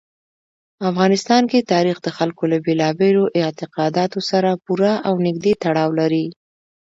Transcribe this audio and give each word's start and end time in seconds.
افغانستان 0.89 1.43
کې 1.51 1.67
تاریخ 1.73 1.97
د 2.03 2.07
خلکو 2.17 2.43
له 2.51 2.57
بېلابېلو 2.65 3.23
اعتقاداتو 3.41 4.19
سره 4.29 4.59
پوره 4.63 4.93
او 5.07 5.13
نږدې 5.25 5.53
تړاو 5.63 5.89
لري. 5.99 6.25